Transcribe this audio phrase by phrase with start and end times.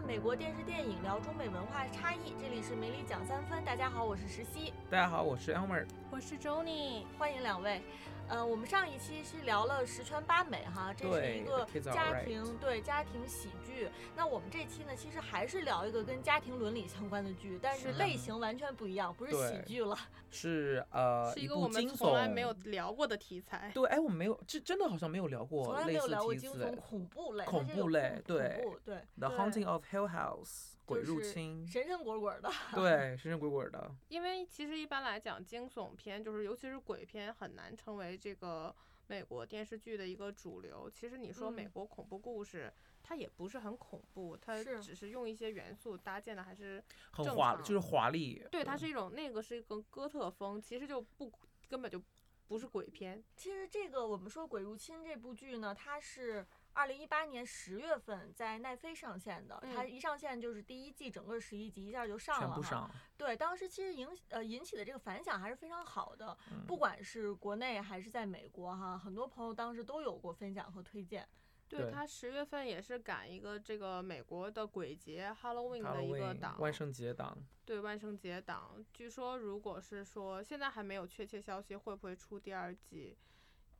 [0.00, 2.32] 看美国电视电影，聊中美文化差异。
[2.40, 3.62] 这里是美里讲三分。
[3.66, 4.72] 大家好，我是石溪。
[4.88, 5.84] 大家好，我是 Elmer。
[6.10, 7.04] 我是 Johnny。
[7.18, 7.82] 欢迎两位。
[8.30, 13.88] 呃，我们上一期是聊了十全八美哈，这是一个家庭对家庭喜剧。
[14.14, 19.98] 那我们这期呢，其实还是聊一个跟家庭伦理相关的剧，但是类型完全不一样，不是喜剧了，
[20.30, 23.68] 是呃 是一个我们从来没有聊过的题材。
[23.74, 28.98] 对，哎，我们没有，这真的好像没有聊过，从来没有聊过惊悚恐怖类，恐怖类，对对。
[29.18, 32.50] The Haunting of Hill House，鬼入侵，神神鬼鬼的。
[32.74, 33.94] 对，神神鬼鬼的。
[34.08, 38.74] 因为其实一般来讲，惊悚片就是尤其是鬼片，很难成为这个。
[39.06, 42.72] 美国电视剧的一个主流，其实你说美国恐怖故事，
[43.02, 46.80] 它也不是很恐怖，它只是用一些元素搭建的，还是
[47.10, 48.46] 很华，就是华丽。
[48.52, 51.28] 对，它是一种那个是一个哥特风，其实就不
[51.68, 52.00] 根本就
[52.46, 53.20] 不是鬼片。
[53.34, 56.46] 其实这个我们说《鬼入侵》这部剧呢，它是。
[56.72, 62.90] 二零一八年十月份在奈飞上线的，它一上线就是第一季整个十一集一下就上了哈。
[63.16, 71.28] 对，当时其实引呃引起的这个反响还是非常好的，不管是国内还是在美国哈，很多朋友当时都有过分享和推荐。
[71.68, 77.38] 对他十月份也是赶一个这个美国的鬼节 Halloween 的一个档，万圣节档。
[77.64, 83.16] 对万圣节档，据说如果是说现在还没有确切消息，会不会出第二季？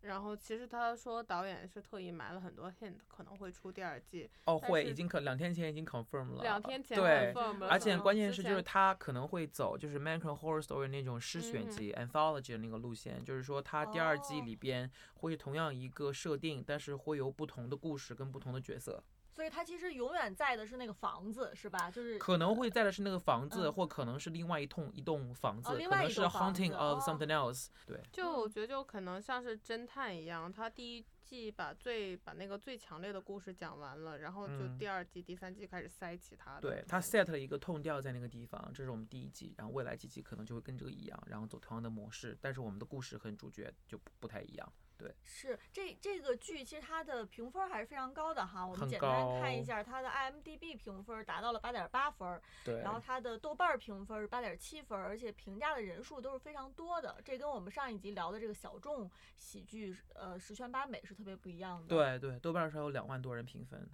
[0.03, 4.31] 然后其实他说导演是特意埋了很多 hint，可能会出第二季。
[4.47, 6.43] 哦，会，已经可两天前已经 confirm 了。
[6.43, 7.69] 两天前 confirm 了。
[7.69, 19.03] 而且关键是就是他可能会走就是 American Horror Story 那种诗选集 anthology 的那个路线，就是说他第二季里边会同样一个设定，但是会有不同的故事跟不同的角色。
[19.41, 21.91] 所以他其实永远在的是那个房子，是吧？
[21.91, 27.69] 就是可能会在的是那个房子，或可能是另外一栋一栋房子，可能是 haunting of something else。
[27.87, 36.61] 对，就我觉得就可能像是侦探一样，他第一季把最把那个最强烈的故事讲完了，然后就第二季、第三季开始塞其他的。
[36.61, 44.71] 对他 set 了一个痛调在那个地方，这是我们第一季，然后未来几季可能就会跟这个一样，然后走同样的模式，但是我们的故事和主角就不太一样。
[45.01, 48.67] 对，是这这个剧其实它的评分还是非常高的哈。
[48.67, 52.81] 我们简单看一下，它的 IMDB 评分达到了八点八分，对。
[52.81, 57.19] 然后它的豆瓣评分是八点七分，而且评价的人数都是非常多的。
[57.25, 61.89] 这跟我们上一集聊的这个小众喜剧，呃，十全八美是特别不一样的。
[61.89, 63.89] 对对，豆瓣上有两万多人评分。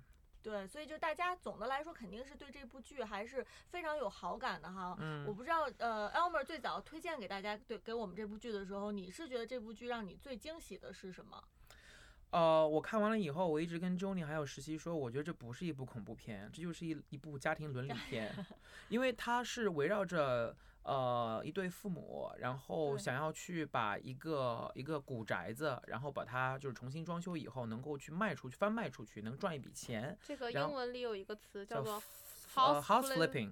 [0.46, 4.96] 对，所以就大家总的来说肯定是对这部剧还是非常有好感的哈。
[5.00, 11.42] 嗯，我不知道，呃，Elmer 最早推荐给大家对给我们这部剧的时候，你是觉得这部剧让你最惊喜的是什么？
[12.30, 18.32] 呃，我看完了以后，我一直跟 Johnny 还有实习说，我觉得这不是一部恐怖片，这就是一一部家庭伦理片，
[18.88, 20.56] 因为它是围绕着。
[20.86, 30.16] 呃，一对父母，然后想要去把一个一个古宅子，然后把它就是重新装修以后，能够去卖出去，翻卖出去，能赚一笔钱。
[30.22, 32.00] 这个英文里有一个词叫做
[32.54, 33.50] house flipping，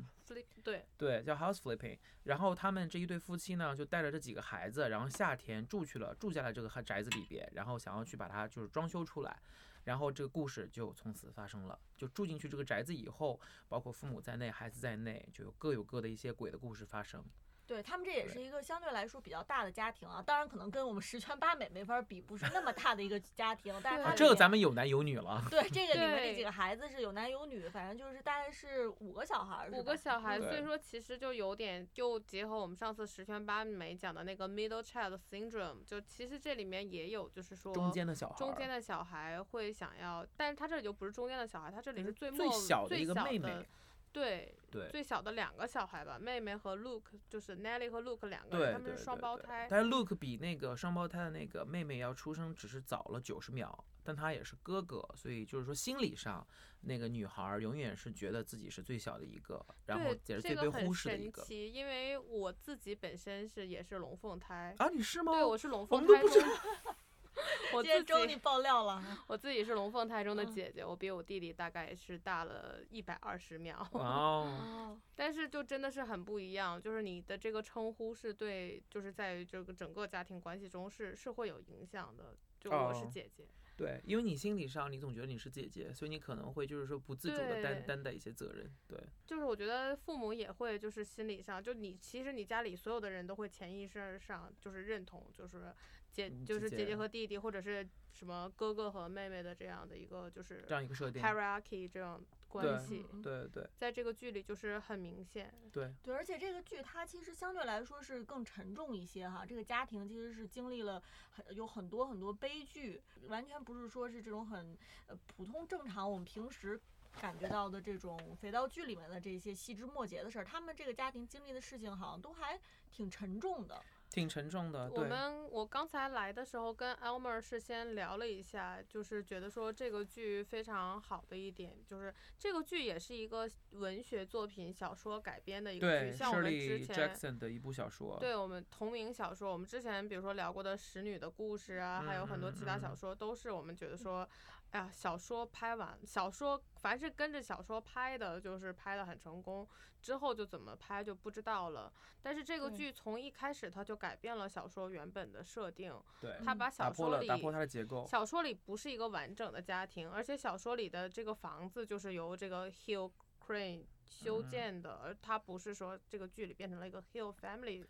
[0.62, 1.98] 对对，叫 house flipping。
[2.22, 9.36] 然后他们这一对夫妻呢，就带着这几个孩子，然后夏天住去了，住在了这个宅子里边，然后想要去把它就是装修出来。
[9.84, 11.78] 然后这个故事就从此发生了。
[11.96, 17.24] 就住进去这个宅子以后，包括父母在内、孩子在内，就有各有各的一些鬼的故事发生。
[17.66, 23.74] 对他们这也是一个相对来说比较大的家庭啊，当然可能跟我们十全八美没法比，不是那么大的一个家庭。
[23.82, 25.42] 但是这个咱们有男有女了。
[25.50, 29.68] 对，这个里面这几个孩子是有男有女，反正就是大概是五个小孩。
[29.72, 43.66] 五个小孩，所以说其实就有点就结合我们上次十全八美讲的那个 middle child syndrome，就其实这里面也有就是说中间的小孩，中间的小孩会想要，但是他这里就不是中间的小孩，他这里是最最小的一个妹妹。
[44.14, 49.66] 对对，最小的两个小孩吧，妹妹和 Luke，就是 Nelly 和 Luke 两个人，他们是双胞胎。
[49.68, 56.46] 但是 Luke 比那个双胞胎的那个妹妹要出生只是早了九十秒，但他也是哥哥，所以就是说心理上
[56.82, 61.42] 那个女孩永远是觉得自己是最小的一个，然后也是最被忽视的一个。
[61.42, 65.32] 神奇，因为我自己本身是也是龙凤胎啊，你是吗？
[65.32, 66.06] 对，我是龙凤胎。
[66.06, 66.94] 我们都不知道。
[67.72, 73.86] 我自己你爆料了， 我自己是龙凤胎中的姐姐，我比我弟弟大概是大了一百二十秒。
[73.92, 82.36] 哦，但是就真的是很不一样，就是你的这个称呼是对，就是在于这个整个家庭关系中是是会有影响的。
[82.60, 83.46] 就我是姐姐。
[83.76, 88.72] 对，因为你心理上你总觉得你是姐姐，所以你可能会就是说不自主的担担待一些责任。
[88.86, 95.74] 对，就是我觉得父母也会就是心理上，就你其实你家里所有的人都会潜意识上就是认同，就是。
[96.14, 105.92] 姐就是姐姐和弟弟，或者是什么哥哥和妹妹的这样的一个就是这样一个设定，hierarchy 这种关系，对对，在这个剧里就是很明显，对。
[106.02, 114.78] 对，而且这个剧它其实相对来说是更沉重一些哈，这个家庭其实是经历了很有很多很多悲剧，完全不是说是这种很
[115.08, 116.80] 呃普通正常我们平时。
[117.20, 122.58] 感觉到的这种肥皂剧里面的这些细枝末节的事儿，他们这个家庭经历的事情好像都还
[122.90, 123.80] 挺沉重的。
[124.14, 124.88] 挺沉重的。
[124.92, 144.28] 我们我刚才来的时候跟 Elmer 是先聊了一下，就是觉得说这个剧非常好的一点，就是这个剧也是一个文学作品小说改编的一个剧，像我们之前 Jackson 的一部小说，对我们同名小说，我们之前比如说聊过的《使女的故事》啊，还有很多其他小说，都是我们觉得说。
[144.74, 149.66] 哎呀，小说拍完，小说凡是跟着小说拍的，就是拍的很成功，
[150.02, 151.92] 之后就怎么拍就不知道了。
[152.20, 158.04] 但是这个剧从一开始它就改变了小说原本的设定，对，他把小说里打破它的结构。
[158.08, 163.12] 小说里不是一个完整的家庭，而且小说里的这个房子就是由这个 Hill
[163.46, 167.86] Crane 修建的，而它不是说这个剧里变成了一个 Hill Family。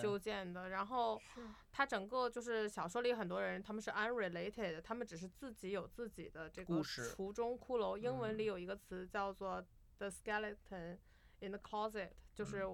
[0.00, 1.20] 修建的，然后
[1.72, 7.96] 它整个就是小说里很多人他们是 unrelated，他们只是自己有自己的这个橱中骷髅。
[7.96, 9.64] 英文里有一个词叫做
[9.98, 10.98] the skeleton
[11.40, 12.64] in the closet，就是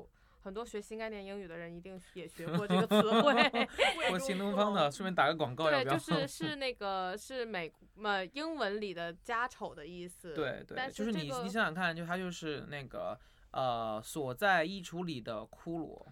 [0.41, 3.69] 很多学新概念英语的人一定 也学过这个词汇。
[4.13, 5.71] 我新东方的，顺便打个广告。
[5.71, 7.73] 对，就是 是那个是美
[8.03, 10.35] 呃英文里的家丑的意思。
[10.35, 13.19] 对对，就是你你想想看，就它就是那个
[13.51, 16.05] 呃锁在衣橱里的骷髅。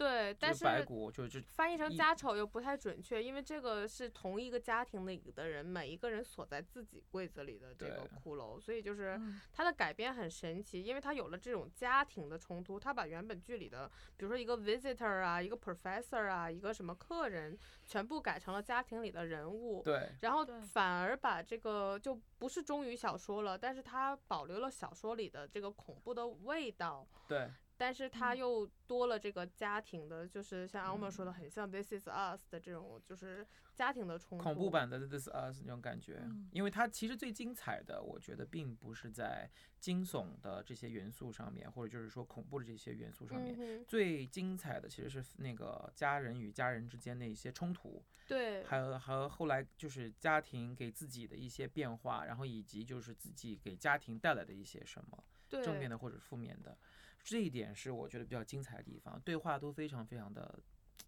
[0.00, 9.20] 对，但是就就翻译成家丑又不太准确，因为这个是同一个家庭里的人，每一个人锁在自己柜子里的这个骷髅，所以就是
[9.52, 27.50] 它的改编很神奇，因为它有了这种家庭的冲突，它把原本剧里的，比如说一个 visitor 啊，一个 professor 啊，一个什么客人，全部改成了家庭里的人物，对，然后反而把这个就不是忠于小说了，但是它保留了小说里的这个恐怖的味道，对。
[27.80, 34.44] 但是它又多了这个家庭的，就是像阿莫说的，很像《This Is Us》的这种，就是家庭的冲突。
[34.44, 36.22] 恐怖版的《This Is Us》那种感觉，
[36.52, 56.76] 因为它其实最精彩的，我觉得并不是在惊悚的这些元素上面，或者就是说恐怖的这些元素上面，最精彩的其实是那个家人与家人之间的一些冲突，对，还有和后来就是家庭给自己的一些变化，然后以及就是自己给家庭带来的一些什么，正面的或者负面的。
[57.22, 60.58] 这一点是我觉得比较精彩的地方，对话都非常非常的，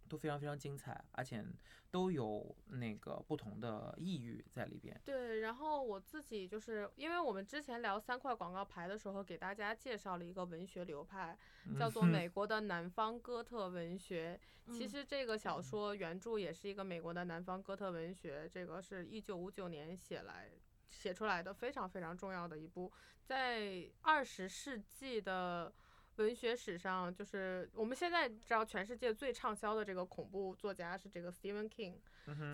[0.09, 1.45] 都非常非常精彩，而且
[1.91, 5.01] 都有那个不同的意喻在里边。
[5.05, 11.37] 对，然后我自己就是因为我们之前聊三块广告牌的时候，给大家介绍了一个文学流派，
[11.79, 14.39] 叫做美国的南方哥特文学。
[14.71, 20.51] 其实这个小说原著也是一个美国的南方哥特文学，这个是一九五九年写来
[20.91, 22.93] 写出来的，非常非常重要的一部，
[23.25, 25.73] 在二十世纪的。
[26.17, 31.95] 文学史上，就是我们现在知道全世界最畅销的这个恐怖作家是这个 Stephen King。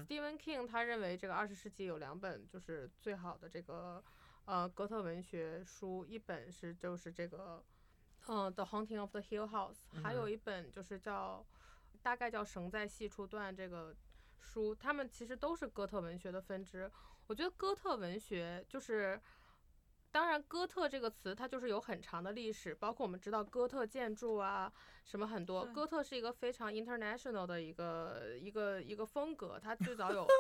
[0.07, 4.03] Stephen King 他认为这个二十世纪有两本就是最好的这个
[4.45, 7.65] 呃哥特文学书，一本是就是这个
[8.29, 11.45] 嗯 The Haunting of the Hill House，还有一本就是叫
[12.01, 13.95] 大概叫绳在细处断这个
[14.41, 16.91] 书，他们其实都是哥特文学的分支。
[17.27, 19.21] 我觉得哥特文学就是。
[20.19, 24.73] 当然，哥特这个词它就是有很长的历史，包括我们知道哥特建筑啊，
[25.05, 25.65] 什么很多。
[25.67, 30.27] 哥特是一个非常 international 的一个一个一个风格，它最早有。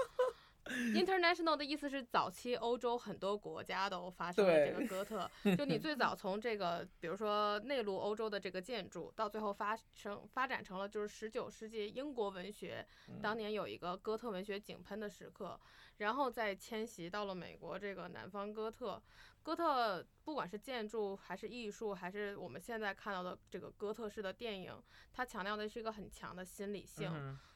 [0.94, 12.84] International 的意思是早期欧洲很多国家都发生了这个哥特， 就你最早从这个，比如说内陆欧洲的这个建筑，到最后发生发展成了就是十九世纪英国文学，
[13.22, 15.58] 当年有一个哥特文学井喷的时刻，
[15.98, 19.00] 然后再迁徙到了美国这个南方哥特。
[19.48, 24.78] 哥特不管是建筑还是艺术，还是我们现在看到的这个哥特式的电影，
[25.10, 27.10] 它强调的是一个很强的心理性。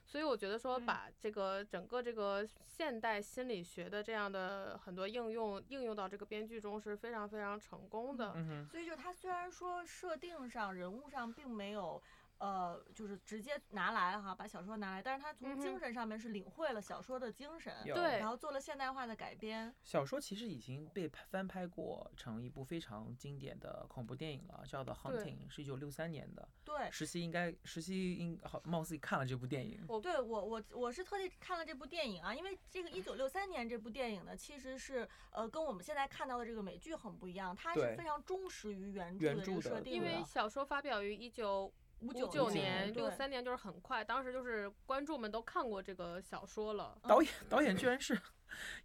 [0.07, 8.35] 所以我觉得说，把这个整个这个现代心理学的这样的很多应用应用到这个编剧中是非常非常成功的。
[8.71, 12.03] 所以就它虽然说设定上人物上并没有。
[12.43, 19.73] 呃，就是直接拿来哈，把小说拿来，但是他从精神上面是领会了小说的精神，对，然后做了现代化的改编。
[19.85, 26.49] 小说其实已经被翻拍过成一部非常经典的恐怖电影了，叫做《Hunting》，是一九六三年的。
[26.65, 29.85] 对，实习应该实习应好，貌似看了这部电影。
[29.87, 39.93] 我对我我我是特地看了这部电影啊，因为这个一九六三年这部电影呢，其实是呃跟我们现在看到的这个美剧很不一样，它是非常忠实于原著的设定。
[39.93, 41.73] 因为小说发表于一九。
[42.03, 46.99] 五九年、六三年就是很快，当时就是观众们都看过这个小说了。
[47.03, 48.17] 导演导演居然是《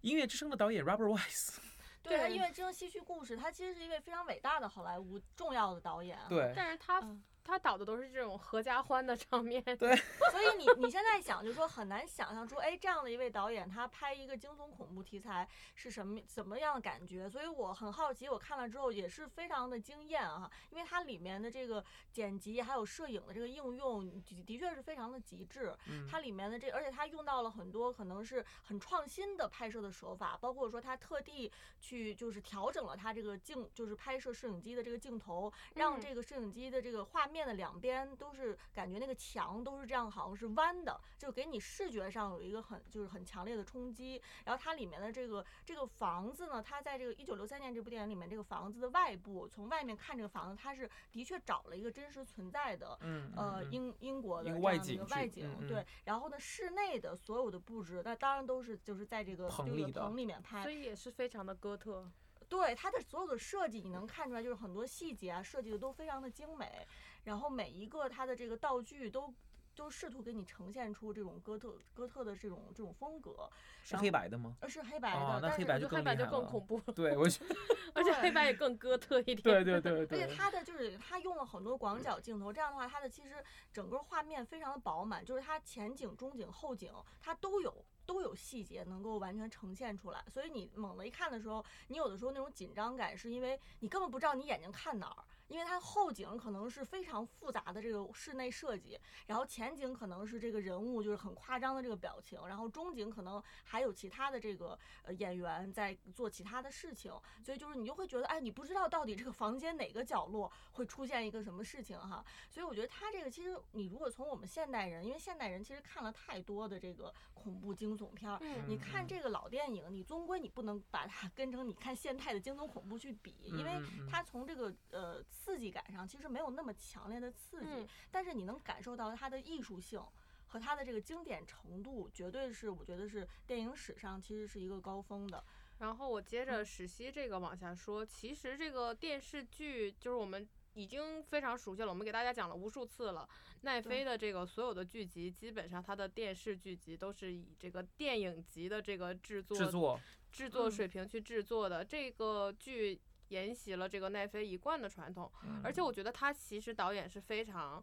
[0.00, 1.58] 音乐之声》的导演 Robert Wise。
[2.00, 6.16] 对他，《音乐之声》戏剧故事，他其实是一位非常伟大的好莱坞重要的导演。
[6.28, 7.02] 对，但是他
[7.48, 9.62] 他导的都是这种合家欢的场面。
[9.64, 9.96] 对，
[10.30, 17.28] 所以你你现在想，就是说很难想象出，哎，这样的一位导演，他拍一个惊悚恐怖题材是什么怎么样的感觉？
[17.28, 25.74] 所以我很好奇，我看了之后也是非常的惊艳啊，因为它里面的这个剪辑还有摄影的这个应用，的确是非常的极致。
[26.10, 31.50] 它里面的这，而且它用到了很多可能是很创新的拍摄的手法，包括说它特地
[31.80, 44.20] 去就是调整了它这个镜，就是拍摄摄影机的这个镜头，让这个摄影机的这个画面的两边都是感觉那个墙都是这样，好像是弯的，就给你视觉上有一个很就是很强烈的冲击。
[44.44, 52.98] 然后它里面的这个这个房子呢，它在这个一九六三年这部电影里面，这个房子的外部从外面看这个房子，它是的确找了一个真实存在的，
[53.36, 55.84] 呃英英国的这样的一个外景，对。
[56.04, 62.10] 然后呢，室内的所有的布置，那当然都是就是在这个这个棚里面拍，所以也是非常的哥特。
[62.48, 66.86] 对它的所有的设计，你能看出来，就是很多细节啊，设计的都非常的精美。
[67.24, 69.32] 然后每一个它的这个道具都
[69.74, 73.48] 都试图给你呈现出这种哥特哥特的这种这种风格。
[73.82, 74.56] 是黑白的吗？
[74.60, 76.92] 呃，是黑白的，那黑白就黑白就更恐怖 了。
[76.94, 77.56] 对，我觉得，
[77.94, 79.42] 而且黑白也更哥特一点。
[79.42, 80.20] 对对对对。
[80.22, 87.84] 而且它的就是它用了很多广角镜头，这样的话，它的其实整个画面非常的饱满，就是它前景、中景、后景它都有。
[88.08, 95.24] 都有细节能够完全呈现出来，所以你猛的一看的时候，你有的时候那种紧张感是因为你根本不知道你眼睛看哪儿。
[95.48, 107.12] 因为它后景可能是非常复杂的这个室内设计，然后前景可能是这个人物就是很夸张的这个表情，然后中景可能还有其他的这个呃演员在做其他的事情，
[107.42, 112.24] 所以就是你就会觉得，哎，你不知道到底这个房间哪个角落会出现一个什么事情哈。
[112.50, 118.38] 所以我觉得它这个其实你如果从我们现代人，因为现代人其实看了太多的这个恐怖惊悚片儿，
[118.68, 125.24] 你看这个老电影，你终归你不能把它 跟成你看现代的惊悚恐怖去比，因为它从这个呃。
[125.38, 130.02] 刺激感上其实没有那么强烈的刺激，但是你能感受到它的艺术性
[130.46, 135.42] 和它的这个经典程度，绝对是我觉得是电影史上其实是一个高峰的。
[135.78, 143.28] 然后我接着史西这个往下说，其实这个电视剧就是我们已经非常熟悉了，我们给大家讲了无数次了。
[143.62, 150.00] 奈飞的这个所有的剧集，基本上它的电视剧集都是以这个电影级的这个制作制作
[150.32, 153.00] 制作水平去制作的这个剧。
[153.28, 155.30] 沿袭了这个奈飞一贯的传统，
[155.62, 157.82] 而且我觉得他其实导演是非常，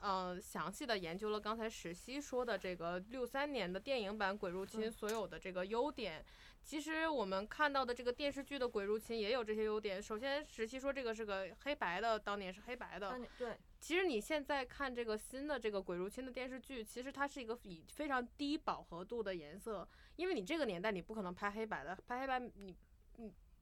[0.00, 6.24] 呃，详细的研究了刚才史希说的这个六三年的电影版《鬼入侵》所有的这个优点。
[6.62, 10.02] 其实我们看到的这个电视剧的《鬼入侵》也有这些优点。
[10.02, 13.16] 首先，史希说这个是个黑白的，当年是黑白的。
[13.38, 13.56] 对。
[13.78, 22.76] 其实你现在看这个新的这个《鬼入侵》的电视剧，其实它是一个以非常低饱和度的颜色，因为你这个年代你不可能拍黑白的，拍黑白你你。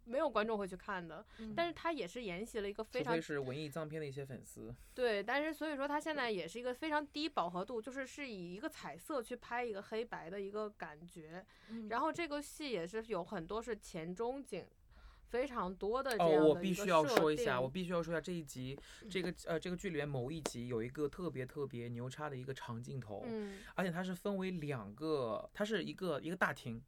[0.04, 1.24] 没有观众会去看的，
[1.56, 4.74] 但是他也是沿袭了一个非常，是文艺藏片的一些粉丝。
[4.94, 11.44] 对，但是所以说他现在也是一个非常低饱和度，就是是以一个彩色去拍一个黑白的一个感觉。
[11.88, 14.64] 然后这个戏也是有很多是前中景
[15.26, 18.78] 非常多的这样的哦，我必须要说一下，我必须要说一下这一集
[19.10, 26.80] 这个呃这个剧里面某一集有一个特别特别牛叉的一个长镜头，嗯，而且它是分为两个，它是一个一个大厅。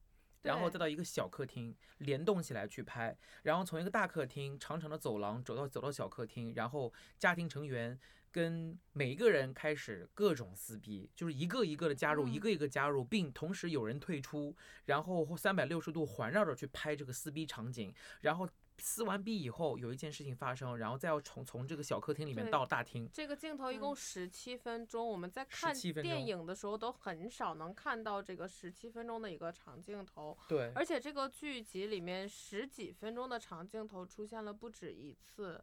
[0.47, 7.99] 然后再到一个小客厅联动起来去拍，然后从一个大客厅长长的走廊走到走到小客厅，然后家庭成员
[8.31, 18.49] 跟每一个人开始各种撕逼，就是一个一个的加入，一个一个加入，并同时有人退出，然后三百六十度环绕着去拍这个撕逼场景，然后。
[18.79, 23.09] 撕完逼以后，有一件事情发生，然后再要从从这个小客厅里面到大厅。
[23.13, 30.37] 这个镜头一共十七分钟，我们在看电影的时候都很少能看到这个十七分钟的一个长镜头。
[30.49, 30.73] 对。
[30.75, 35.63] 而且这个剧集里面十几分钟的长镜头出现了不止一次。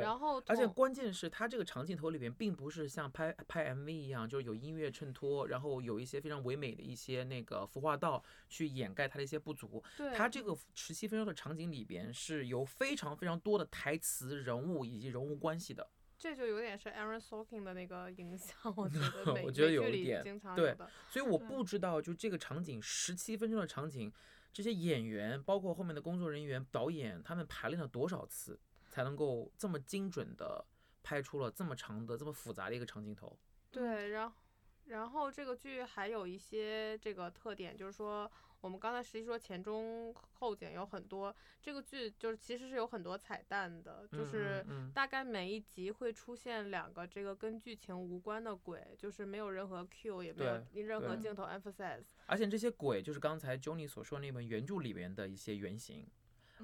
[0.00, 9.82] 然后，而且关键是它这个长镜头里边，并不是像拍拍 MV 一样，就是有音乐衬托，然后有一些非常唯美的一些那个服化道去掩盖它的一些不足。
[10.14, 15.88] 它这个十七分钟的场景里边，是有非常非常多的台词、人物以及人物关系的。
[16.16, 19.42] 这就有点是 Aaron Sorkin 的那个影响，我觉得。
[19.44, 20.22] 我觉得有一点。
[20.56, 20.74] 对。
[21.10, 24.10] 所以我不知道，就这个场景十七分钟的场景，
[24.52, 28.58] 这些演员，包括后面的工作人员、导演，他们排练了多少次？
[28.94, 30.64] 才能够这么精准的
[31.02, 33.36] 拍出了这么长的、这么复杂的一个长镜头。
[33.72, 34.36] 对，然后，
[34.84, 52.04] 然后这个剧还有一些这个特点，就是说，我们刚才实际说前中后景有很多，这个剧就是其实是有很多彩蛋的，就是大概每一集会出现两个这个跟剧情无关的鬼，就是没有任何 Q，也没有任何镜头 emphasize。
[52.26, 56.06] 而且这些鬼就是刚才 Johnny 所说那本原著里面的一些原型。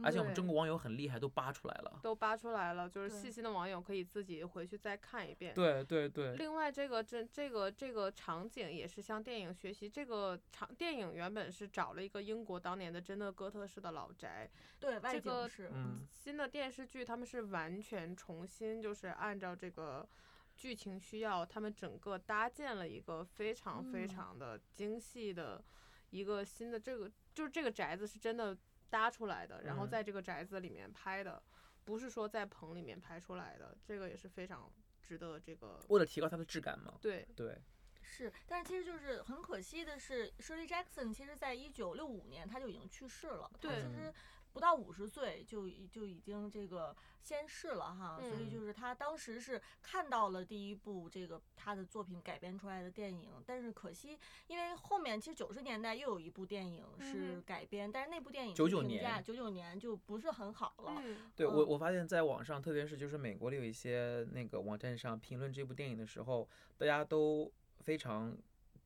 [0.02, 5.52] 而且我们中国网友很厉害，都扒出来了，都扒出来了，就是细心的网友可以自己回去再看一遍。
[5.52, 6.36] 对对对。
[6.36, 9.88] 另外，这个这这个这个场景也是向电影学习。
[9.88, 20.08] 这个场电影原本是找了一个英国当年的真的哥特式的老宅，对，这个嗯，新的电视剧他们是完全重新就是按照这个
[20.56, 25.62] 剧情需要，他们整个搭建了一个非常非常的精细的
[26.10, 28.56] 一个新的这个，就是这个宅子是真的。
[28.90, 31.42] 搭出来的，然后在这个宅子里面拍的，
[31.84, 34.70] 不是说在棚里面拍出来的，这个也是非常
[35.00, 35.80] 值得这个。
[35.88, 36.98] 为了提高它的质感嘛。
[37.00, 37.56] 对对。
[38.02, 43.50] 是，但是其实就是很可惜的是，Shirley Jackson 其实在一九六五年他就已经去世了。
[43.60, 43.82] 对。
[43.82, 44.12] 其实。
[44.52, 61.02] 不到五十岁就就已经这个仙逝了哈，所以就是他当时是看到了第一部这个他的作品改编出来的电影，但是可惜，因为后面其实九十年代又有一部电影是改编，但是那部电影九九年九九年就不是很好了。
[61.36, 68.36] 对我我发现在网上，特别是就是美国的有一些那个网站上评论这部电影的时候，大家都非常。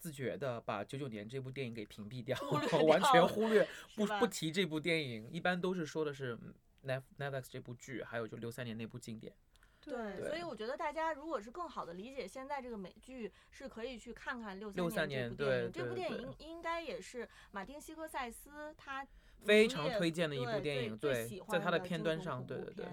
[0.04, 2.38] 自觉的把九九年这部电影给屏蔽掉，
[2.82, 6.38] 完全忽略不不提这部电影，一般都是说的是
[6.84, 9.32] Netflix 这部剧，还有就六三年那部经典。
[9.80, 15.72] 对，所以我觉得大家如果是更好的理解现在这个美剧，是可以去看看六三年这部电影。
[15.72, 19.06] 这部电影应应该也是马丁西克塞斯他
[19.42, 22.86] 非常推荐的一部电影，对，在他的片段上，对对对。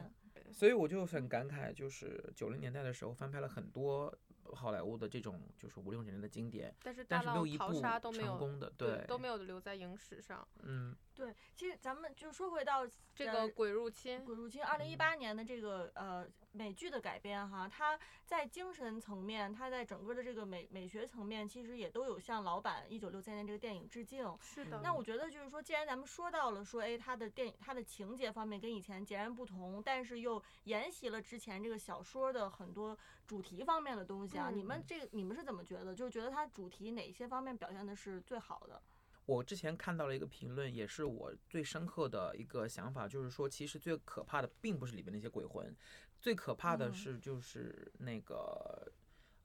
[0.54, 4.18] 所以我就很感慨，就是九零年代的时候翻拍了很多。
[4.54, 7.74] 好莱坞的这种就是五六十年的经典，但是但是没有一部
[8.12, 10.48] 成功的，对，都没有留在影史上。
[10.64, 24.26] 嗯，对，其实咱们就说回到这个《鬼入侵》，《鬼入侵》二零一八年的这个呃美剧的改编哈，它在精神层面，它在整个的这个美美学层面，其实也都有向老版一九六三年这个电影致敬。
[24.40, 24.80] 是的。
[24.82, 35.94] 那我觉得就是说，既然咱们说到了说，哎，它的电影它的情节方面跟以前截然不同，但是又沿袭了之前这个小说的很多主题方面的东西啊，你们这个你们是怎么觉得？
[35.94, 38.82] 就是觉得它主题哪些方面表现的是最好的？
[39.26, 45.74] 我之前看到了一个评论，也是我最深刻的一个想法，就是说，其实最可怕的并不是里面那些鬼魂，
[46.20, 48.92] 最可怕的是就是那个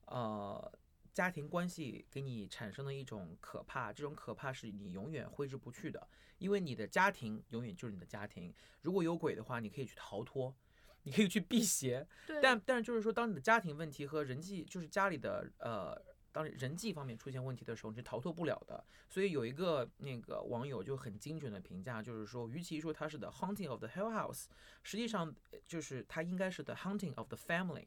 [0.06, 0.72] 呃
[1.12, 6.08] 家庭关系给你产生的一种可怕，这种可怕是你永远挥之不去的，
[6.38, 10.52] 因为你的家庭永远就是你的家庭，如果有鬼的话，你可以去逃脱，
[11.02, 12.06] 你可以去辟邪，
[12.42, 16.15] 但但是就是说，当你的家庭问题和人际，就是家里的呃。
[16.36, 18.84] 当人际方面出现问题的时候，你是逃脱不了的。
[19.08, 24.44] 所以有一个那个网友就很精准的评价，就是说，与其说它是 The Haunting of the Hill House，
[24.82, 25.34] 实际上
[25.66, 27.86] 就是它应该是 The Haunting of the Family，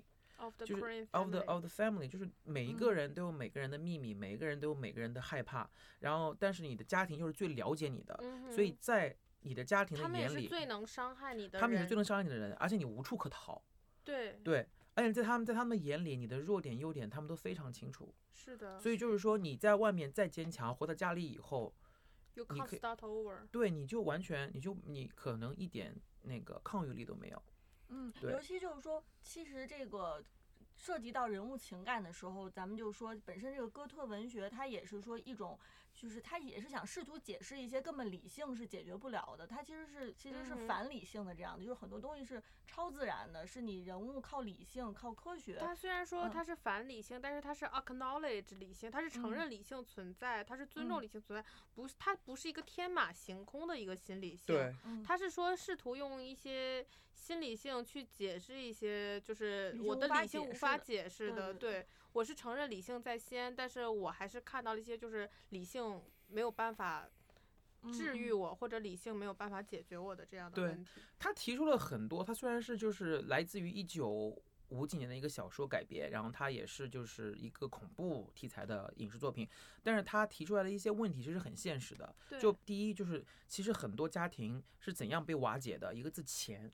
[0.66, 5.70] 就是 of the of the family，就是每一个人都有每个人的秘密，每一个人都有每个人的害怕。
[6.00, 13.62] 然后，但是你的家庭又是最了解你的，所以在你的家庭的眼里，最能伤害你的，他们也是最能伤害你的人，而且你无处可逃。
[14.04, 14.68] 对对，
[15.00, 18.14] 而且在他们在他们眼里，你的弱点优点他们都非常清楚。
[18.34, 21.74] 是的，所以就是说，你在外面再坚强，回到家里以后，
[22.36, 23.38] 你可以 start over。
[23.50, 27.42] 对，你就完全，你就你可能一点那个抗御力都没有。
[27.88, 30.22] 嗯，尤其就是说，其实这个
[30.76, 35.58] 涉及到人物情感的时候，咱们就说，本身这个哥特文学它也是说一种。
[36.00, 45.58] 就是他也是想试图解释一些根本理性是解决不了的，他其实是其实是反理性的这样的，就是很多东西是超自然的，是你人物靠理性靠科学。
[45.60, 54.74] 他虽然说他是反理性，但是他是 acknowledge 理性，他是承认理性存在，他是尊重理性存在，不是他不是一个天马行空的一个新理性，对，
[55.06, 61.86] 他是说试图用一些新理性去解释一些就是我的理性无法解释的，对。
[62.14, 67.08] 我是承认理性在先，但是我还是看到了一些就是理性没有办法
[67.94, 71.02] 治愈我，或者理性没有办法解决我的这样的问题。
[71.18, 74.36] 他提出了很多，他虽然是就是来自于一九
[74.70, 79.48] 五几年的一个小说改编，然后他也是就是一个恐怖题材的影视作品，
[79.82, 82.14] 但是他提出来的一些问题其实很现实的。
[82.40, 86.72] 就第一就是其实很多家庭是怎样被瓦解的，一个字钱。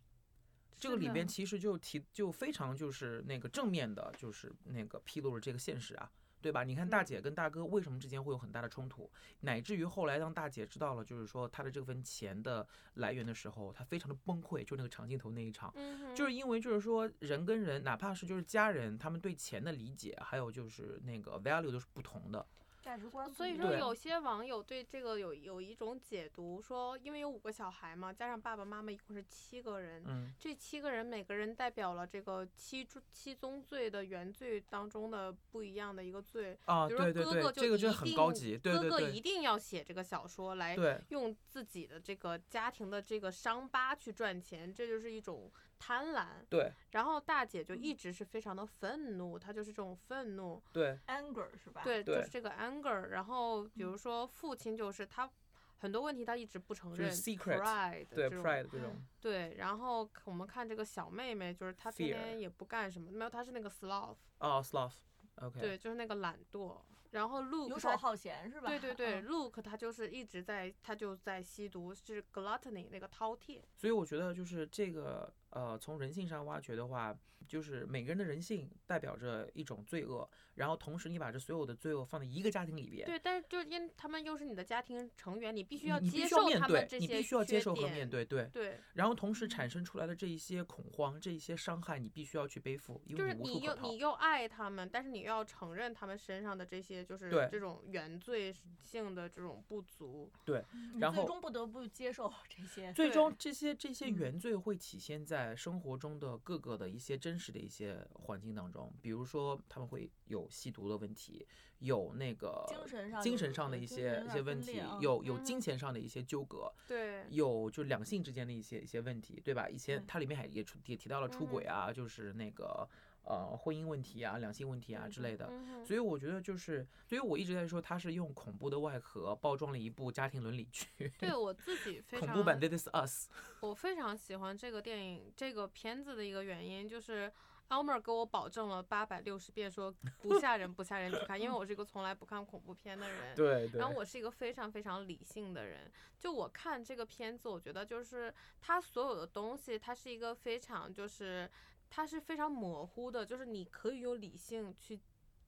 [0.77, 6.11] 这个里边其实就提就非常就是那个正面的，就是那个披露了这个现实啊，
[6.41, 6.63] 对吧？
[6.63, 9.09] 你看大姐跟大哥为什么之间会有很大的冲突，
[9.41, 14.63] 乃至于后来当大姐知道了就是说她的这份钱的来源的时候，她非常的崩溃。
[14.63, 15.73] 就那个长镜头那一场，
[16.15, 22.45] 就是因为就是说人跟人，哪怕是就是家人，他们对钱的理解还有就是那个 value 都是不同的。
[22.85, 23.27] 价值观。
[23.33, 36.55] 所以说，有些网友对这个有有一种解读，说因为有五个小孩嘛，加上爸爸妈妈一共是七个人，嗯，这七个人每个人代表了这个七七宗罪的原罪当中的不一样的一个罪。
[36.65, 38.55] 啊，对对对，这个就很高级。
[38.55, 40.77] 对哥哥一定要写这个小说来
[41.09, 45.51] 用自己的这个家庭的这个伤疤去赚钱，这就是一种。
[45.77, 51.81] 贪婪，对，然后大姐就一直是非常的愤怒，她就是这种愤怒，对，anger 是吧？
[51.83, 53.01] 对，就是这个 anger。
[53.09, 55.29] 然后比如说父亲就是他
[55.77, 59.55] 很多问题他一直不承认，pride，对 pride 这种，对。
[59.57, 66.81] 然后我们看这个小妹妹，就是她天天也不干什么，没有，她是那个 sloth，哦，sloth，OK，对，就是那个懒惰。
[67.11, 68.67] 然后 Luke 游手好闲是吧？
[68.67, 73.61] 对对对，Luke 他就是一直在，他就在吸毒，是 gluttony 那个饕餮。
[73.77, 75.31] 所以我觉得就是这个。
[75.55, 83.05] 呃，从人性上挖掘的话，就是每个人的人性代表着一种罪恶，然后同时你把这所有的罪恶放在一个家庭里边。
[83.05, 88.49] 对，但是就因他们又是你的家庭成员，你必须要接受他们这些你必须要接受和面对，对。
[88.51, 88.79] 对。
[88.95, 93.01] 然后同时产生出来的这一些恐慌，这一些伤害，你必须要去背负。
[93.07, 100.29] 就是你又你又爱他们，但是你又要承认他们身上的这些就是这种原罪性的这种不足。
[100.43, 100.65] 对。
[100.99, 102.91] 然后最终不得不接受这些。
[102.91, 106.25] 最终这些这些原罪会体现在生活中的。
[106.25, 111.45] 的各个的一些真实的一些环境当中，比如说他们会有吸毒的问题，
[111.77, 119.69] 有那个精神上精神上的一些一些问题，有有金钱上的一些纠葛，对，有就两性之间的一些一些问题，对吧？
[119.69, 122.89] 以前它里面还也出也提到了出轨啊，就是那个。
[123.27, 125.51] 呃，婚姻问题啊，两性问题啊之类的，
[125.83, 130.87] 所以我觉得就是，所以我一直在说，他是用恐怖的外壳包装了一部家庭伦理剧。
[131.17, 133.29] 对我自己非常恐怖版《This Is Us》。
[133.61, 137.31] 我非常喜欢这个电影这个片子的一个原因，就是
[137.69, 143.33] Elmer 给我保证了八百六十遍说 不吓人不吓人去看，因为我是一个从来不看恐怖片的人。
[143.35, 143.79] 对对。
[143.79, 151.49] 然后我是一个非常非常理性的人，就我看这个片子，我觉得就是它所有的东西，它是一个非常就是。
[151.89, 154.99] 它是非常模糊的，就是你可以用理性去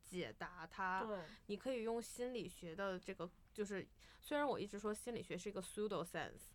[0.02, 1.06] 解答它，
[1.47, 3.86] 你可以用心理学的这个，就是
[4.21, 6.50] 虽然我一直说心理学是一个 pseudo science，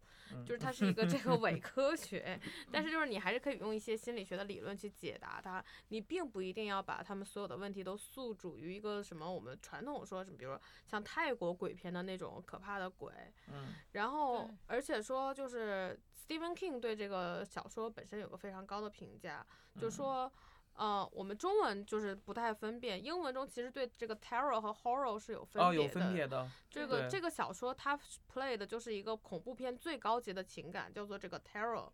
[0.45, 2.39] 就是它是一个这个伪科学，
[2.71, 13.13] 但是就是你还是可以用一些心理学的理论去解答它，你并不一定要把他们所有的问题都诉诸于一个什么我们传统说什么，比如说像泰国鬼片的那种可怕的鬼，
[13.49, 19.47] 嗯，然后而且说就是 Stephen King 对这个小说本身有个非常高的评价。
[19.81, 20.31] 就说，
[20.75, 25.67] 呃，我们中文就是不太分辨，英文中其实对这个 terror 和 horror 是有分别的。
[25.69, 26.51] 哦，有分别的。
[26.71, 27.99] 这个这个小说它
[28.33, 31.91] play 的就是一个恐怖片最高级的情感，叫做这个 terror。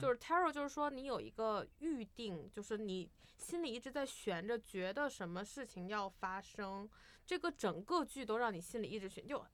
[0.00, 6.88] 就是 terror，就是说你有一个预定，就是你心里一直在悬着，觉得什么事情要发生，
[7.26, 9.44] 这个整个剧都让你心里一直悬，就。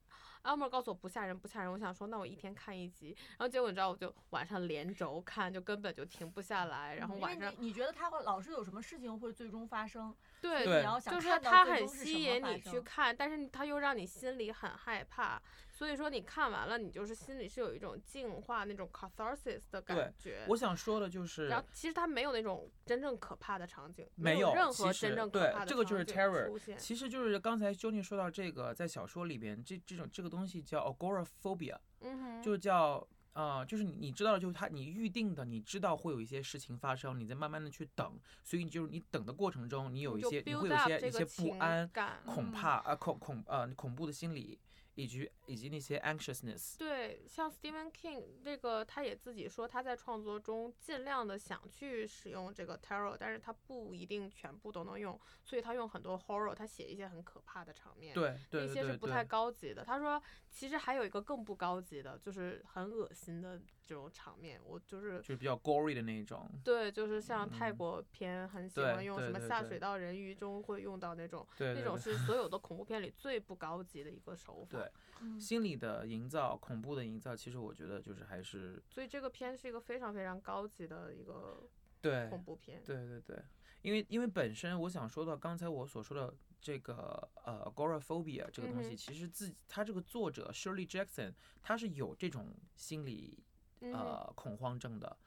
[0.43, 1.71] 阿莫告诉我不吓人，不吓人。
[1.71, 6.95] 我想说，那我一天看一集，然后结果你知道，我就晚上连轴看，就根本就停不下来。
[6.95, 10.13] 然后晚上，你觉得他会老是有什么事情会最终发生？
[10.43, 15.41] 对，就是它很吸引你去看，但是它又让你心里很害怕。
[15.71, 20.45] 所以说你看完了，你就是心里是有一种净化那种 catharsis 的感觉。
[20.49, 26.77] 我想说的就是，然后其实它没有那种真正可怕的场景，没有任何真正可怕的这个就是 terror。
[26.77, 41.89] 其实就是刚才 Jony 说到这个，在小说里边，这这种这个东西叫 agoraphobia，嗯就叫啊，就是你知道，就是他你预定的，你知道会有一些事情发生，你在慢慢的去等，所以就是你等的过程中，你有一些你会有一些一些不安、
[42.25, 44.57] 恐怕啊恐恐呃恐怖的心理。
[44.95, 59.83] 以及以及那些 anxiousness，对，像 Stephen King 这个，他也自己说他在创作中尽量的想去使用这个 terror，但是他不一定全部都能用，所以他用很多 horror，他写一些很可怕的场面，对，那些是不太高级的。
[59.83, 63.61] 他说其实还有一个更不高级的，就是很恶心的。
[63.85, 66.49] 这种场面，我就是就是比较 gory 的那一种。
[66.63, 74.82] 对，就是像泰国片，很喜欢用什么下水道人鱼中会用到那种，那种是所有的恐怖片里最不高级的一个手法。
[75.19, 78.81] 对，心理的营造，恐怖的营造，其实我觉得就是还是。
[78.89, 81.69] 所以这个片是一个非常非常高级的一个
[82.01, 82.81] 对恐怖片。
[82.85, 83.41] 对对对，
[83.81, 93.43] 因为因为本身我想说到刚才我所说的这个呃 agoraphobia 这个东西，其实自他这个作者 Shirley Jackson 他是有这种心理。
[93.85, 95.17] 呃，恐慌症的，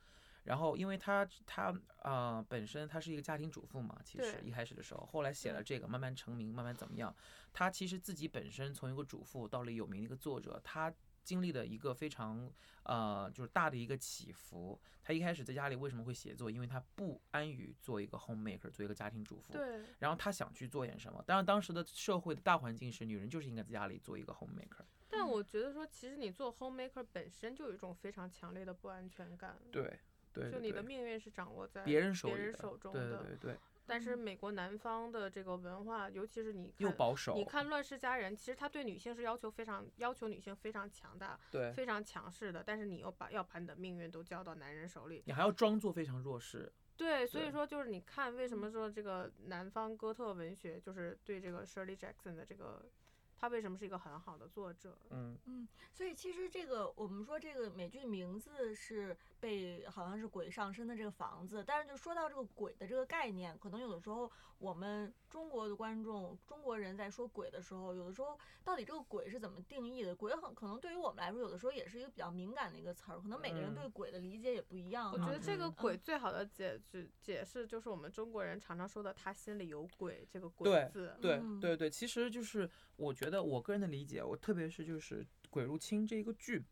[0.47, 7.15] 然后因为他他呃本身他是一个家庭主妇嘛，其实一开始的时候，后来写了这个，慢慢成名，慢慢怎么样？
[7.53, 10.93] 他其实自己本身从一个主妇到了有名的一个作者，他
[11.25, 12.51] 经历了一个非常
[12.85, 14.81] 呃就是大的一个起伏。
[15.03, 16.51] 他一开始在家里为什么会写作？
[16.51, 19.53] 因为他不安于做一个 homemaker，做一个家庭主妇。
[19.53, 19.85] 对。
[19.99, 21.23] 然后他想去做点什么。
[21.27, 24.85] 当然，当时的社会的大环境是女人就是应该在家里做一个 homemaker。
[25.09, 29.57] 但我觉得说，其实你做 homemaker 本身就有一种非常强烈的不安全感。
[29.71, 29.99] 对
[30.43, 30.51] 对。
[30.51, 33.19] 就你的命运是掌握在别人手别人手中的。
[33.19, 33.57] 对对对。
[33.89, 42.65] 但是美国南方的这个文化，尤其是你又保守，你看《乱世佳人》，其实他对女性是要求非常要求女性非常强大，对，非常强势的。
[42.67, 46.73] 但是你又把要把你的命运都交到男人手里，你还要装作非常弱势。
[46.97, 52.85] 对，所以说就是你看，为什么说这个南方哥特文学就是对这个 Shirley Jackson 的这个。
[53.39, 54.97] 他为什么是一个很好的作者？
[55.11, 70.17] 嗯嗯，所以其实这个我们说这个美剧名字是被好像是鬼上身的这个房子，但是就说到这个鬼的这个概念，可能有的时候我们中国的观众、中国人在说鬼的时候，有的时候到底这个鬼是怎么定义的？
[70.17, 75.13] 鬼很可能对于我们来说，有的时候也是一个比较敏感的一个词儿，可能每个人对鬼的理解也不一样。
[75.13, 81.15] 我觉得这个鬼最好的解解解释就是我们中国人常常说的“他心里有鬼”这个“鬼”字。
[81.21, 83.26] 对对对对，其实就是我觉得。
[83.27, 86.65] 觉得我个人的理解，我特别是就是《鬼入侵》这一个剧，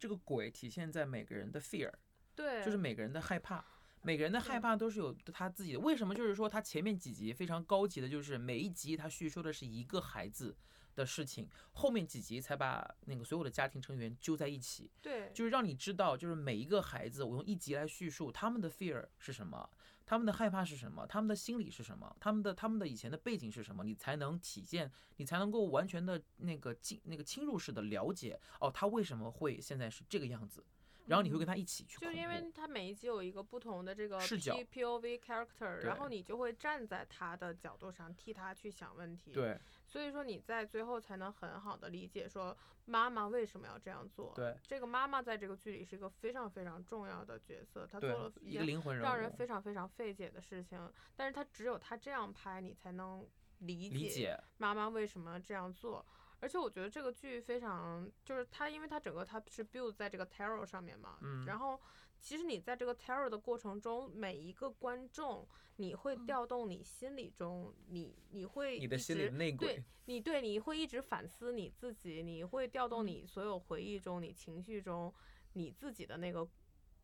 [0.00, 1.92] 这个鬼体现在每个人的 fear，
[2.34, 3.64] 对，就是每个人的害怕，
[4.02, 5.78] 每个人的害怕都是有他自己的。
[5.78, 6.12] 为什么？
[6.12, 10.56] 就是说他前面几集非常高级的，就是每一集他叙述的是一个孩子
[10.96, 19.70] 的事情，后面几集才把那个所有的家庭成员揪在一起，对，就是让你知道，就是每一个孩子，我用一集来叙述他们的 fear 是什么。
[20.06, 21.06] 他们的害怕是什么？
[21.06, 22.14] 他们的心理是什么？
[22.20, 23.84] 他们的他们的以前的背景是什么？
[23.84, 30.64] 你才能体现，你才能够完全的那个进那个侵入式的了解哦，他为什么会现在是这个样子？
[31.06, 39.30] 然后你会跟他一起去，就因为他每一集有一个不同的这个 P P O V character，然后你就会站在他的角度上替他去想问题。
[39.30, 39.60] 对。
[39.94, 44.32] 所以说你在最后才能很好的理解说妈妈为什么要这样做。
[44.34, 50.92] 对，这个妈妈在这个剧里是一个非常非常重要的角色，她做了一个灵魂让人非常非常费解的事情。
[51.14, 53.24] 但是她只有她这样拍，你才能
[53.58, 56.04] 理解妈妈为什么这样做。
[56.40, 61.80] 而且我觉得这个剧非常，就是它，因为它整个它是 build 在这个 terror 上面嘛，嗯，然后
[62.24, 65.46] 其实你在这个 terror 的过程中，每一个观众。
[65.76, 75.12] 你会调动你心里中，你你会你的心里内鬼，对你对你会一直反思你自己，你会调动你所有回忆中、你情绪中
[75.54, 76.48] 你自己的那个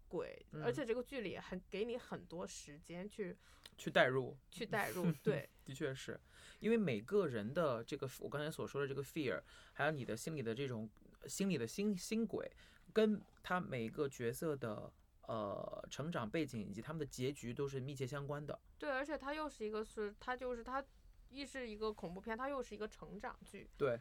[0.06, 3.36] 鬼，而且这个剧里很给你很多时间去
[3.76, 6.20] 去代入，去代入，对， 的确是
[6.60, 10.88] 因为每个人的这个我刚才所说的这个 fear，还有你的心里的这种
[11.26, 12.48] 心里的心心鬼，
[12.92, 14.92] 跟他每个角色的。
[15.30, 18.58] 呃，成长背景以及他们的结局都是密切相关的。
[18.80, 20.84] 对，而且它又是一个是，它就是它，
[21.28, 23.70] 一是一个恐怖片，它又是一个成长剧。
[23.78, 24.00] 对，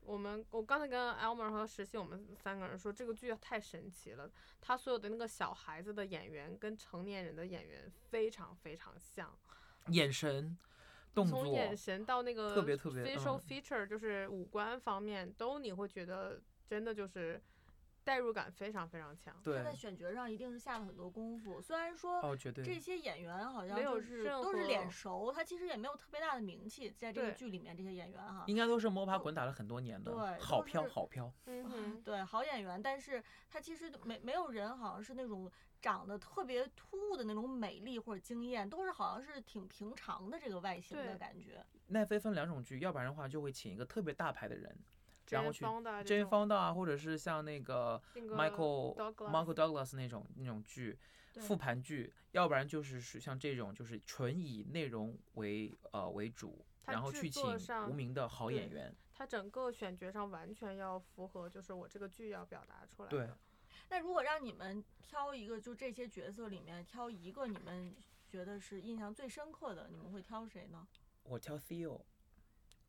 [0.00, 4.28] 我们我刚才跟 Elmer 和实习我们三个人说，这个剧太神奇了，
[4.60, 9.32] 他所有的那个小孩子的演员跟成年人的演员非常非常像，
[9.90, 10.58] 眼神、
[11.14, 17.40] 动作，从眼神到那个特别特别 facial feature，就是五官方面都你会觉得真的就是。
[18.04, 21.60] 代入感非常非常强，他在选角上一定是下了很多功夫。
[21.60, 32.80] 虽然说哦，绝对这些演员好像就是都是脸熟，他其实也没有特别大的名气，在这个剧里面这些演员哈，应该都是摸爬滚打了很多年的，对，好飘好飘，嗯， 对，好演员。
[32.80, 41.64] 但是他其实没没有人好像是那种长得特别突兀的那种美丽或者惊艳，都是好像是挺平常的这个外形的感觉。
[41.86, 44.78] 奈飞分两种剧，要不然的话就会请一个特别大牌的人。
[45.34, 45.64] 然后去
[46.04, 50.98] 真人方的啊，或者是像那个 Michael Michael Douglas 那种那种剧，
[51.40, 57.44] 复盘剧，要不然就是是像这种就是纯以内容为呃为主，然后去请
[57.88, 58.94] 无名的好演员。
[59.12, 63.16] 他整个选角上完全要符合，就是我这个剧要表达出来的。
[63.16, 63.28] 对。
[63.90, 67.94] 那如果让你们挑一个，就这些角色里面挑一个，你们
[68.28, 70.86] 觉得是印象最深刻的，你们会挑谁呢？
[71.24, 72.00] 我挑 Theo。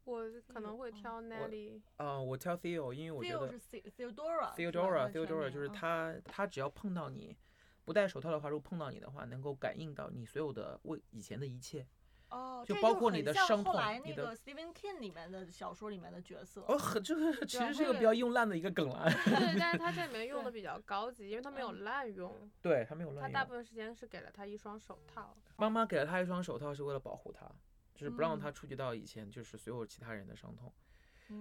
[0.05, 1.81] 我可能会挑 Nelly。
[1.97, 3.53] 啊，我挑 Theo，因为我觉得
[3.97, 4.55] Theodora。
[4.55, 7.35] Theodora，Theodora 就是他，他只要碰到你，
[7.83, 11.85] 不戴手套的话，如果碰到你的话，能够感应到你所有的为以前的一切。
[12.29, 13.73] 哦，就包括你的伤痛。
[14.03, 16.63] 你的 Stephen King 里面的小说里面的角色。
[16.67, 19.05] 哦，很 这个其实是一个比较用烂的一个梗了。
[19.25, 22.33] 对，但是他这里面 用的比较高级，因为他没有滥用。
[22.61, 23.23] 对他没有滥用。
[23.23, 25.37] 他大部分时间是给了他一双手套。
[25.55, 27.49] 妈妈给了他一双手套，是为了保护他。
[27.95, 30.71] 就是不让他触及到以前就是所有其他人的伤痛，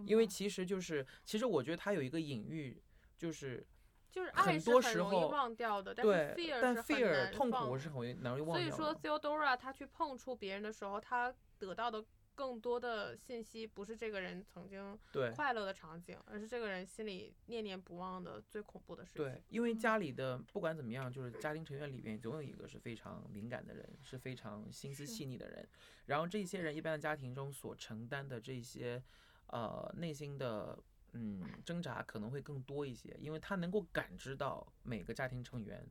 [0.06, 2.80] 因为其实就是其实我觉得他有一个隐喻，
[3.18, 3.66] 就是
[4.10, 8.56] 就是很多时候忘掉的，对，但 fear 痛苦是很难忘掉。
[8.56, 14.98] 所以说 Theodora 他去碰触别人的时候，他得到的更多的信息不是这个人曾经
[15.34, 19.24] 快乐的场景，而是这个人心里念念不忘的最恐怖的事情。
[19.24, 25.68] 对，因为家里的不管怎么样，就是家庭成员里面总有一个是非常敏感的人，是非常心思细腻的人。
[26.06, 29.02] 然后这些人一般的家庭中所承担的这些，
[29.46, 30.78] 呃，内心的
[31.12, 35.86] 嗯挣扎可能会更多一些，因为他能够感知到每个家庭成员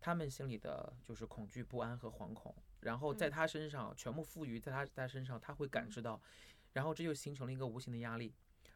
[0.00, 2.54] 他们心里的就是恐惧、不安和惶恐。
[2.82, 6.20] 然后在他身上全部赋予在他他身上，他会感知到，
[6.72, 8.34] 然后这就形成了一个无形的压力，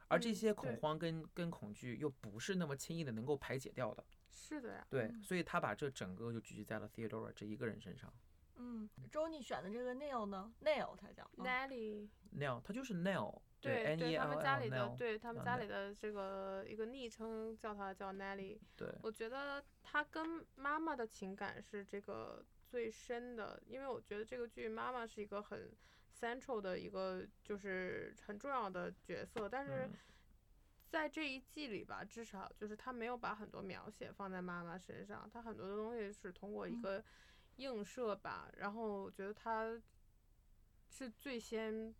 [0.09, 4.05] 而这些恐慌跟跟恐惧又不是那么轻易的能够排解掉的。
[4.31, 4.87] 是的呀。
[4.89, 8.13] 对，所以他把这整个就聚集在了 Theodora 这一个人身上。
[8.55, 12.09] 嗯，周妮选的这个 Neil 呢？Neil 他叫 Nelly。
[12.39, 13.41] Neil，他就是 Neil。
[13.61, 18.59] 对对，他们家里的对他们家里的这个一个昵称叫他叫 Nelly。
[18.77, 18.89] 对。
[19.03, 22.45] 我觉得他跟妈妈的情感是这个。
[22.69, 25.73] 最深的，因为我觉得这个剧妈妈是一个很
[26.19, 29.49] central 的一个，就是很重要的角色。
[29.49, 29.89] 但是
[30.89, 37.03] 在这一季里吧，至少就是他没有把很多描写放在妈妈身上，他很多的东西是通过一个
[37.57, 38.51] 映射吧。
[38.57, 39.81] 然后我觉得他
[40.89, 41.95] 是最先，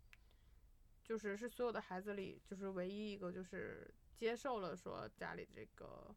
[1.03, 6.15] 就是是所有的孩子里，就是唯一一个就是接受了说家里这个。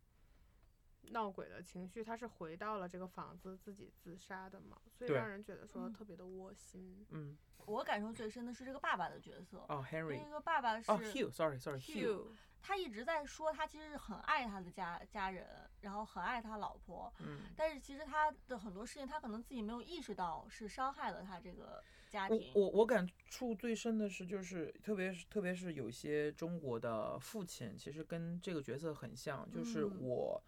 [1.09, 7.05] 闹鬼的情绪，他是回到了这个房子自己自杀的嘛，所以让人觉得说特别的窝心。
[7.11, 7.37] 嗯，
[7.67, 9.59] 我感受最深的是这个爸爸的角色。
[9.69, 10.21] 哦，Henry。
[10.23, 10.91] 那个爸爸是。
[10.91, 12.27] 哦，Hugh，sorry，sorry，Hugh。
[12.63, 15.47] 他一直在说他其实是很爱他的家家人，
[15.81, 17.13] 然后很爱他老婆。
[17.21, 17.41] 嗯。
[17.57, 22.53] 但是其实他的很多事情，他可能自己没有意识到是伤害了他这个家庭。
[22.55, 30.41] 我我感触最深的是，就是特别是特别是有些中国的父亲，其实跟这个角色很像，就是我。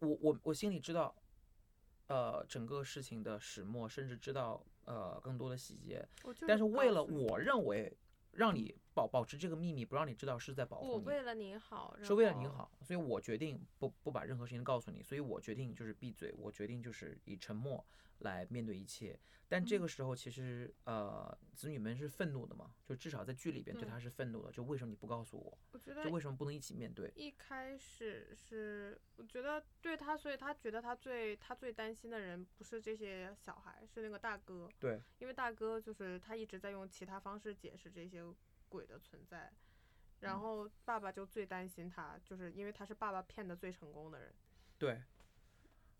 [0.00, 1.14] 我我我心里知道，
[2.08, 6.06] 呃，整个事情的始末，甚至知道呃更多的细节，
[6.48, 7.96] 但是为了我认为
[8.32, 10.92] 让你保保持这个秘密，不让你知道，是在保护你。
[10.92, 17.84] 我为了你好，是为了你好，所以我决定不不把任何事情告诉你，所以我决定就是闭嘴，我决定就是以沉默
[18.18, 19.18] 来面对一切。
[19.52, 22.72] 但这个时候，其实呃，子女们是愤怒的嘛？
[22.86, 24.52] 就至少在剧里边对他是愤怒的。
[24.52, 25.58] 就为什么你不告诉我？
[25.72, 27.12] 我觉得就为什么不能一起面对？
[27.16, 34.68] 一开始是我觉得对他，所以他觉得他最他最担心的人不是这些小孩，是那个大哥。
[34.78, 38.22] 对，因为大哥就是他一直在用其他方式解释这些
[38.70, 39.52] 鬼的存在，
[40.20, 44.32] 然后爸爸就最担心他，就是因为他是爸爸骗的最成功的人。
[44.78, 45.02] 对。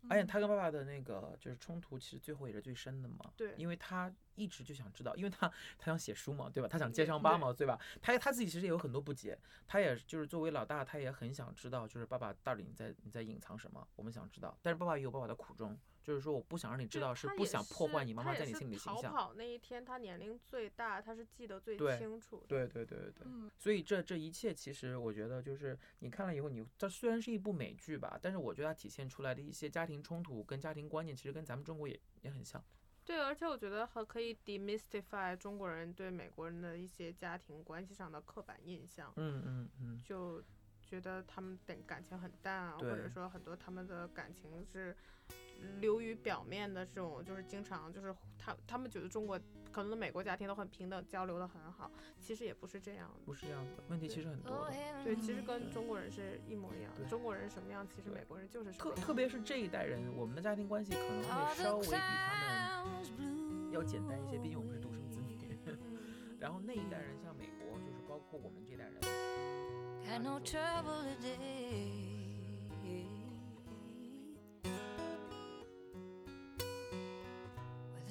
[0.09, 3.31] 而且他跟爸爸的那个就是冲突，其实最后也是最深的嘛。
[3.37, 6.67] 对，因为他一直就想知道，因为他他想写书嘛，对吧？
[6.67, 7.79] 他想接伤疤嘛，对吧？
[8.01, 13.87] 他他自己其实也有很多不解，他也就是作为老大，他也很想知道，就是爸爸到底你在你在隐藏什么？
[13.95, 15.77] 我们想知道，但是爸爸也有爸爸的苦衷。
[16.03, 19.03] 就是说，我不想让你知道，是不想破坏你妈妈在你心里形象。
[19.03, 22.43] 逃跑那一天，他年龄最大，他是记得最清楚。
[22.47, 23.27] 对对对对对。
[23.57, 32.63] 所以这这一切，其实我觉得就是你看了以后，你这虽然是一部美剧吧，但是我觉得它体现出来的一些家庭冲突跟家庭观念，其实跟咱们中国也也很像。
[33.05, 39.13] 对，而且我觉得还可以 demystify 中国人对美国人的一些家庭关系上的刻板印象。
[39.17, 40.01] 嗯嗯嗯。
[40.03, 40.43] 就
[40.81, 44.97] 觉得他们的感情很淡啊，或者说很多他们的感情是。
[45.79, 49.39] 流于表面的这种，就是经常就是他他们觉得中国
[49.71, 54.73] 可能美国家庭都很平等，交流的很好，其实也不是这样的，不是这样子的，问题其实很多的。
[55.03, 57.05] 对，其实跟中国人是一模一样的。
[57.05, 58.95] 中国人什么样，其实美国人就是什么样。
[58.95, 62.83] 特特别是这一代人，我们的家庭关系可能会稍微比他
[63.17, 65.37] 们要简单一些，毕竟我们是独生子女。
[66.39, 68.95] 然后那一代人像美国，就是包括我们这代人。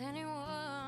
[0.02, 0.79] anyone.